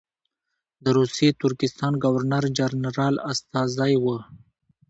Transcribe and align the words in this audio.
د 0.83 0.85
روسي 0.97 1.27
ترکستان 1.41 1.93
ګورنر 2.03 2.43
جنرال 2.57 3.15
استازی 3.31 3.93
وو. 4.03 4.17